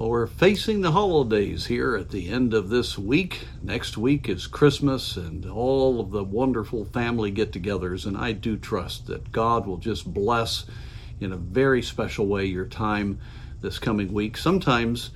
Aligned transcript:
Well, 0.00 0.08
we're 0.08 0.26
facing 0.28 0.80
the 0.80 0.92
holidays 0.92 1.66
here 1.66 1.94
at 1.94 2.08
the 2.08 2.30
end 2.30 2.54
of 2.54 2.70
this 2.70 2.96
week. 2.96 3.46
Next 3.62 3.98
week 3.98 4.30
is 4.30 4.46
Christmas 4.46 5.18
and 5.18 5.44
all 5.44 6.00
of 6.00 6.10
the 6.10 6.24
wonderful 6.24 6.86
family 6.86 7.30
get 7.30 7.52
togethers. 7.52 8.06
And 8.06 8.16
I 8.16 8.32
do 8.32 8.56
trust 8.56 9.08
that 9.08 9.30
God 9.30 9.66
will 9.66 9.76
just 9.76 10.10
bless 10.10 10.64
in 11.20 11.32
a 11.32 11.36
very 11.36 11.82
special 11.82 12.26
way 12.26 12.46
your 12.46 12.64
time 12.64 13.20
this 13.60 13.78
coming 13.78 14.10
week. 14.10 14.38
Sometimes 14.38 15.10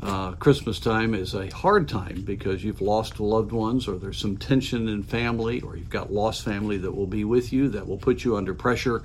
uh, 0.00 0.34
Christmas 0.34 0.78
time 0.78 1.12
is 1.12 1.34
a 1.34 1.50
hard 1.50 1.88
time 1.88 2.22
because 2.22 2.62
you've 2.62 2.80
lost 2.80 3.18
loved 3.18 3.50
ones, 3.50 3.88
or 3.88 3.98
there's 3.98 4.18
some 4.18 4.36
tension 4.36 4.88
in 4.88 5.02
family, 5.02 5.62
or 5.62 5.76
you've 5.76 5.90
got 5.90 6.12
lost 6.12 6.44
family 6.44 6.78
that 6.78 6.92
will 6.92 7.08
be 7.08 7.24
with 7.24 7.52
you 7.52 7.70
that 7.70 7.88
will 7.88 7.98
put 7.98 8.22
you 8.22 8.36
under 8.36 8.54
pressure. 8.54 9.02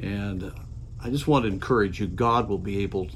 And 0.00 0.52
I 1.00 1.10
just 1.10 1.28
want 1.28 1.44
to 1.44 1.52
encourage 1.52 2.00
you 2.00 2.08
God 2.08 2.48
will 2.48 2.58
be 2.58 2.82
able 2.82 3.08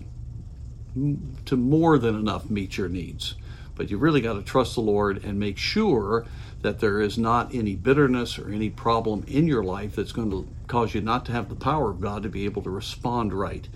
to 1.47 1.57
more 1.57 1.99
than 1.99 2.15
enough 2.15 2.51
meet 2.51 2.77
your 2.77 2.89
needs. 2.89 3.35
But 3.75 3.91
you 3.91 3.99
really 3.99 4.21
got 4.21 4.35
to 4.35 4.43
trust 4.43 4.75
the 4.75 4.81
Lord 4.81 5.25
and 5.25 5.39
make 5.39 5.57
sure 5.57 6.27
that 6.63 6.81
there 6.81 7.01
is 7.01 7.17
not 7.17 7.55
any 7.55 7.77
bitterness 7.77 8.39
or 8.39 8.51
any 8.51 8.71
problem 8.71 9.25
in 9.29 9.47
your 9.47 9.63
life 9.63 9.95
that's 9.95 10.13
going 10.13 10.31
to 10.31 10.49
cause 10.67 10.95
you 10.95 11.01
not 11.01 11.25
to 11.27 11.33
have 11.33 11.49
the 11.49 11.55
power 11.55 11.91
of 11.91 12.01
God 12.01 12.25
to 12.25 12.29
be 12.29 12.45
able 12.45 12.63
to 12.63 12.71
respond 12.71 13.33
right. 13.33 13.69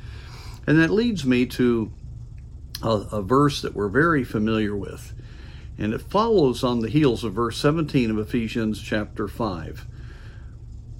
And 0.66 0.80
that 0.80 0.90
leads 0.90 1.24
me 1.24 1.46
to 1.46 1.92
a, 2.82 2.88
a 2.88 3.22
verse 3.22 3.62
that 3.62 3.74
we're 3.74 3.88
very 3.88 4.24
familiar 4.24 4.76
with. 4.76 5.14
And 5.78 5.94
it 5.94 6.02
follows 6.02 6.62
on 6.64 6.80
the 6.80 6.90
heels 6.90 7.24
of 7.24 7.34
verse 7.34 7.56
17 7.58 8.10
of 8.10 8.18
Ephesians 8.18 8.80
chapter 8.82 9.28
5. 9.28 9.86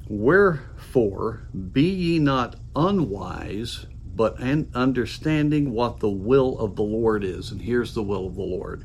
Wherefore, 0.09 1.43
be 1.73 1.91
ye 1.91 2.19
not 2.19 2.57
unwise, 2.75 3.87
but 4.15 4.41
understanding 4.75 5.73
what 5.73 6.01
the 6.01 6.11
will 6.11 6.59
of 6.59 6.77
the 6.77 6.83
Lord 6.83 7.25
is. 7.25 7.51
And 7.51 7.63
here's 7.63 7.95
the 7.95 8.03
will 8.03 8.27
of 8.27 8.35
the 8.35 8.43
Lord. 8.43 8.85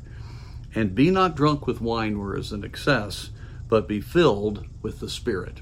And 0.74 0.94
be 0.94 1.10
not 1.10 1.36
drunk 1.36 1.66
with 1.66 1.80
wine 1.80 2.18
where 2.18 2.36
is 2.36 2.52
an 2.52 2.64
excess, 2.64 3.30
but 3.68 3.88
be 3.88 4.00
filled 4.00 4.66
with 4.82 5.00
the 5.00 5.08
Spirit. 5.08 5.60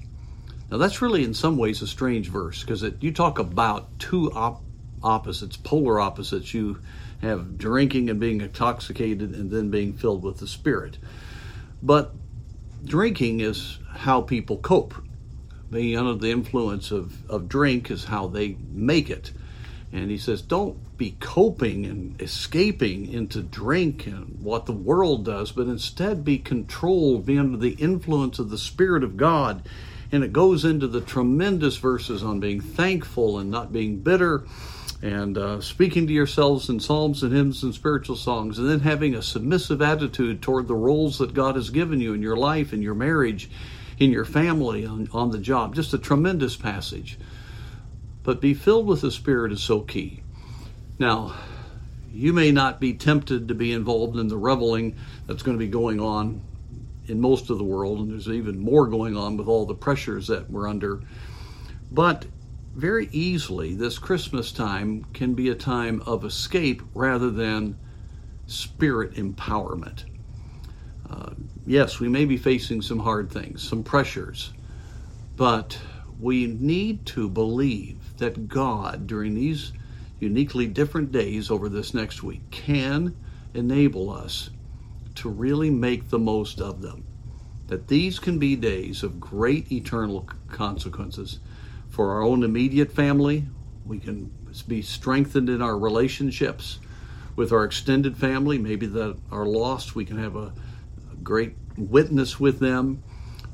Now, 0.71 0.79
that's 0.79 1.03
really 1.03 1.25
in 1.25 1.35
some 1.35 1.57
ways 1.57 1.83
a 1.83 1.87
strange 1.87 2.29
verse 2.29 2.61
because 2.61 2.85
you 3.01 3.13
talk 3.13 3.39
about 3.39 3.99
two 3.99 4.33
op- 4.33 4.63
opposites, 5.03 5.57
polar 5.57 6.01
opposites. 6.01 6.53
You 6.55 6.79
have 7.23 7.57
drinking 7.57 8.11
and 8.11 8.21
being 8.21 8.41
intoxicated 8.41 9.35
and 9.35 9.51
then 9.51 9.71
being 9.71 9.93
filled 9.93 10.23
with 10.23 10.39
the 10.39 10.49
Spirit. 10.49 10.99
But 11.83 12.13
drinking 12.85 13.41
is 13.41 13.79
how 13.91 14.23
people 14.23 14.59
cope. 14.59 14.95
Being 15.71 15.97
under 15.99 16.15
the 16.15 16.31
influence 16.31 16.91
of, 16.91 17.29
of 17.29 17.49
drink 17.49 17.91
is 17.91 18.05
how 18.05 18.29
they 18.29 18.57
make 18.71 19.11
it. 19.11 19.33
And 19.97 20.11
he 20.11 20.19
says, 20.19 20.43
don't 20.43 20.99
be 20.99 21.17
coping 21.21 21.87
and 21.87 22.21
escaping 22.21 23.11
into 23.11 23.43
drink 23.43 24.07
and 24.07 24.39
what 24.43 24.67
the 24.67 24.73
world 24.73 25.25
does, 25.25 25.53
but 25.53 25.69
instead 25.69 26.23
be 26.23 26.37
controlled, 26.37 27.25
be 27.25 27.39
under 27.39 27.57
the 27.57 27.71
influence 27.71 28.39
of 28.39 28.51
the 28.51 28.59
Spirit 28.59 29.03
of 29.03 29.17
God. 29.17 29.67
And 30.13 30.23
it 30.23 30.35
goes 30.35 30.67
into 30.67 30.87
the 30.87 31.01
tremendous 31.01 31.79
verses 31.79 32.23
on 32.23 32.41
being 32.41 32.61
thankful 32.61 33.39
and 33.39 33.51
not 33.51 33.73
being 33.73 34.01
bitter 34.01 34.45
and 35.01 35.39
uh, 35.39 35.63
speaking 35.63 36.07
to 36.07 36.13
yourselves 36.13 36.69
in 36.69 36.79
psalms 36.79 37.23
and 37.23 37.33
hymns 37.33 37.63
and 37.63 37.75
spiritual 37.75 38.17
songs, 38.17 38.59
and 38.59 38.69
then 38.69 38.81
having 38.81 39.15
a 39.15 39.23
submissive 39.23 39.81
attitude 39.81 40.43
toward 40.43 40.69
the 40.69 40.75
roles 40.75 41.19
that 41.19 41.33
God 41.33 41.55
has 41.55 41.71
given 41.71 42.01
you 42.01 42.13
in 42.13 42.21
your 42.21 42.37
life, 42.37 42.75
in 42.75 42.83
your 42.83 42.95
marriage, 42.95 43.51
in 43.99 44.11
your 44.11 44.27
family, 44.27 44.85
on, 44.85 45.09
on 45.13 45.31
the 45.31 45.39
job. 45.39 45.75
Just 45.75 45.95
a 45.95 45.99
tremendous 45.99 46.55
passage. 46.55 47.19
But 48.27 48.41
be 48.41 48.55
filled 48.55 48.89
with 48.89 49.03
the 49.03 49.13
Spirit 49.13 49.53
is 49.53 49.63
so 49.63 49.83
key. 49.83 50.21
Now, 50.99 51.37
you 52.13 52.33
may 52.33 52.51
not 52.51 52.81
be 52.81 52.93
tempted 52.93 53.47
to 53.47 53.55
be 53.55 53.73
involved 53.73 54.19
in 54.19 54.27
the 54.27 54.37
reveling 54.37 54.97
that's 55.29 55.45
going 55.45 55.57
to 55.57 55.65
be 55.65 55.71
going 55.71 56.01
on 56.01 56.43
in 57.07 57.21
most 57.21 57.51
of 57.51 57.59
the 57.59 57.63
world, 57.65 58.01
and 58.01 58.11
there's 58.11 58.29
even 58.29 58.59
more 58.59 58.89
going 58.89 59.17
on 59.17 59.37
with 59.37 59.47
all 59.47 59.65
the 59.65 59.77
pressures 59.77 60.27
that 60.27 60.51
we're 60.51 60.69
under. 60.69 61.03
But 61.93 62.27
very 62.75 63.09
easily, 63.13 63.77
this 63.77 63.97
Christmas 63.97 64.51
time 64.51 65.05
can 65.15 65.35
be 65.35 65.51
a 65.51 65.55
time 65.55 66.03
of 66.05 66.25
escape 66.25 66.83
rather 66.95 67.31
than 67.31 67.79
spirit 68.49 69.15
empowerment. 69.15 70.03
Uh, 71.09 71.31
yes, 71.65 72.01
we 72.01 72.09
may 72.09 72.25
be 72.25 72.39
facing 72.39 72.83
some 72.83 72.99
hard 72.99 73.31
things, 73.31 73.63
some 73.63 73.85
pressures, 73.85 74.53
but 75.37 75.79
we 76.21 76.47
need 76.47 77.05
to 77.07 77.29
believe 77.29 78.17
that 78.19 78.49
God, 78.49 79.07
during 79.07 79.35
these 79.35 79.73
uniquely 80.19 80.67
different 80.67 81.13
days 81.13 81.51
over 81.51 81.69
this 81.69 81.93
next 81.93 82.23
week, 82.23 82.51
can 82.51 83.17
enable 83.55 84.11
us 84.11 84.51
to 85.17 85.29
really 85.29 85.71
make 85.71 86.09
the 86.09 86.19
most 86.19 86.61
of 86.61 86.81
them. 86.83 87.05
That 87.69 87.89
these 87.89 88.19
can 88.19 88.39
be 88.39 88.57
days 88.57 89.03
of 89.03 89.21
great 89.21 89.71
eternal 89.73 90.29
consequences 90.49 91.41
for 91.89 92.13
our 92.13 92.23
own 92.23 92.45
immediate 92.45 92.93
family. 92.93 93.45
We 93.85 93.99
can 93.99 94.33
be 94.69 94.83
strengthened 94.83 95.49
in 95.49 95.61
our 95.61 95.77
relationships 95.77 96.79
with 97.35 97.53
our 97.53 97.65
extended 97.65 98.17
family, 98.17 98.59
maybe 98.59 98.87
that 98.87 99.17
are 99.31 99.47
lost. 99.47 99.95
We 99.95 100.05
can 100.05 100.19
have 100.19 100.37
a, 100.37 100.53
a 101.13 101.17
great 101.23 101.55
witness 101.77 102.41
with 102.41 102.59
them. 102.59 103.03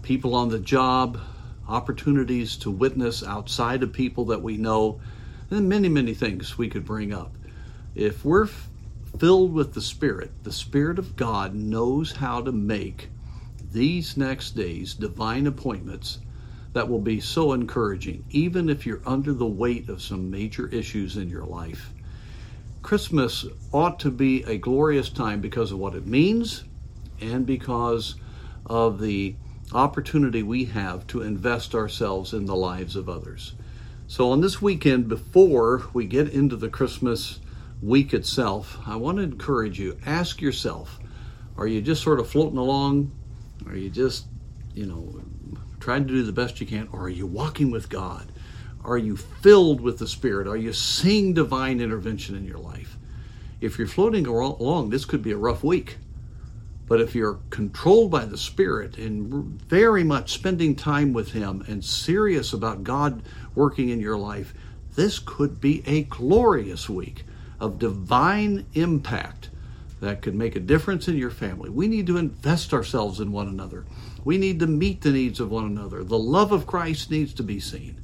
People 0.03 0.35
on 0.35 0.49
the 0.49 0.59
job, 0.59 1.19
opportunities 1.73 2.57
to 2.59 2.71
witness 2.71 3.23
outside 3.23 3.83
of 3.83 3.93
people 3.93 4.27
that 4.27 4.43
we 4.43 4.57
know, 4.57 5.01
and 5.51 5.69
many, 5.69 5.89
many 5.89 6.15
things 6.15 6.59
we 6.59 6.69
could 6.69 6.85
bring 6.85 7.13
up. 7.13 7.35
If 7.95 8.25
we're 8.25 8.45
f- 8.45 8.69
filled 9.19 9.53
with 9.53 9.75
the 9.75 9.81
Spirit, 9.81 10.31
the 10.43 10.53
Spirit 10.53 10.99
of 10.99 11.17
God 11.17 11.55
knows 11.55 12.13
how 12.13 12.43
to 12.43 12.53
make 12.53 13.09
these 13.73 14.17
next 14.17 14.51
days 14.53 14.95
divine 14.95 15.47
appointments 15.47 16.19
that 16.73 16.89
will 16.89 17.01
be 17.01 17.21
so 17.21 17.53
encouraging, 17.53 18.25
even 18.31 18.69
if 18.69 18.87
you're 18.87 19.03
under 19.07 19.33
the 19.33 19.47
weight 19.47 19.89
of 19.89 20.03
some 20.03 20.31
major 20.31 20.69
issues 20.69 21.17
in 21.17 21.29
your 21.29 21.45
life. 21.45 21.93
Christmas 22.83 23.47
ought 23.73 24.01
to 24.01 24.11
be 24.11 24.43
a 24.45 24.59
glorious 24.59 25.09
time 25.09 25.41
because 25.41 25.73
of 25.73 25.79
what 25.79 25.95
it 25.95 26.07
means 26.07 26.65
and 27.21 27.47
because 27.47 28.17
of 28.67 29.01
the 29.01 29.35
opportunity 29.75 30.43
we 30.43 30.67
have 30.67 31.07
to 31.09 31.23
invest 31.23 31.75
ourselves 31.75 32.33
in 32.33 32.47
the 32.47 32.57
lives 32.57 32.97
of 32.97 33.09
others. 33.09 33.55
So, 34.07 34.31
on 34.31 34.41
this 34.41 34.61
weekend, 34.61 35.09
before 35.09 35.85
we 35.93 36.07
get 36.07 36.29
into 36.29 36.57
the 36.57 36.69
Christmas 36.69 37.41
week 37.81 38.13
itself, 38.13 38.79
I 38.87 38.97
want 38.97 39.19
to 39.19 39.25
encourage 39.25 39.79
you 39.79 39.99
ask 40.05 40.41
yourself 40.41 40.99
are 41.57 41.67
you 41.67 41.83
just 41.83 42.03
sort 42.03 42.21
of 42.21 42.29
floating 42.29 42.59
along? 42.59 43.13
Are 43.67 43.77
you 43.77 43.91
just, 43.91 44.27
you 44.75 44.87
know, 44.87 45.23
trying 45.81 46.07
to 46.07 46.13
do 46.13 46.23
the 46.23 46.33
best 46.33 46.61
you 46.61 46.67
can? 46.67 46.89
Or 46.93 47.03
are 47.03 47.11
you 47.11 47.27
walking 47.27 47.71
with 47.71 47.89
God? 47.89 48.33
Are 48.85 48.99
you 48.99 49.17
filled 49.17 49.81
with 49.81 49.99
the 49.99 50.09
Spirit? 50.09 50.49
Are 50.49 50.57
you 50.57 50.73
seeing 50.73 51.35
divine 51.35 51.81
intervention 51.81 52.35
in 52.35 52.45
your 52.45 52.59
life? 52.59 52.97
If 53.61 53.79
you're 53.79 53.87
floating 53.87 54.27
along, 54.27 54.91
this 54.91 55.05
could 55.05 55.23
be 55.23 55.33
a 55.33 55.37
rough 55.37 55.63
week. 55.63 55.99
But 56.93 57.01
if 57.01 57.15
you're 57.15 57.39
controlled 57.49 58.11
by 58.11 58.27
the 58.27 58.37
Spirit 58.37 58.99
and 58.99 59.59
very 59.63 60.05
much 60.05 60.35
spending 60.35 60.77
time 60.77 61.15
with 61.15 61.33
Him 61.33 61.65
and 61.67 61.83
serious 61.83 62.53
about 62.53 62.85
God 62.85 63.23
working 63.55 63.89
in 63.89 63.99
your 63.99 64.19
life, 64.19 64.53
this 64.95 65.19
could 65.19 65.59
be 65.59 65.83
a 65.87 66.03
glorious 66.03 66.91
week 66.91 67.25
of 67.59 67.79
divine 67.79 68.67
impact 68.75 69.49
that 70.03 70.21
could 70.21 70.35
make 70.35 70.55
a 70.55 70.61
difference 70.61 71.09
in 71.09 71.17
your 71.17 71.31
family. 71.31 71.71
We 71.71 71.89
need 71.89 72.07
to 72.09 72.19
invest 72.19 72.75
ourselves 72.75 73.21
in 73.21 73.33
one 73.33 73.49
another. 73.49 73.87
We 74.23 74.37
need 74.37 74.61
to 74.61 74.67
meet 74.67 75.01
the 75.01 75.13
needs 75.13 75.41
of 75.41 75.51
one 75.51 75.65
another. 75.65 76.05
The 76.05 76.19
love 76.19 76.53
of 76.53 76.67
Christ 76.67 77.11
needs 77.11 77.33
to 77.33 77.43
be 77.43 77.59
seen. 77.59 78.03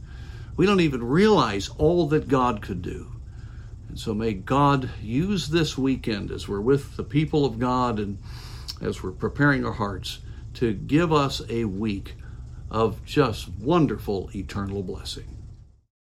We 0.56 0.64
don't 0.64 0.80
even 0.80 1.04
realize 1.04 1.68
all 1.76 2.06
that 2.06 2.28
God 2.28 2.62
could 2.62 2.80
do. 2.80 3.12
And 3.90 4.00
so 4.00 4.14
may 4.14 4.32
God 4.32 4.88
use 5.02 5.48
this 5.48 5.76
weekend 5.76 6.30
as 6.30 6.48
we're 6.48 6.62
with 6.62 6.96
the 6.96 7.04
people 7.04 7.44
of 7.44 7.58
God 7.58 7.98
and 7.98 8.16
as 8.80 9.02
we're 9.02 9.12
preparing 9.12 9.64
our 9.64 9.72
hearts 9.72 10.20
to 10.54 10.72
give 10.72 11.12
us 11.12 11.42
a 11.48 11.64
week 11.64 12.14
of 12.70 13.04
just 13.04 13.48
wonderful 13.48 14.30
eternal 14.34 14.82
blessing. 14.82 15.37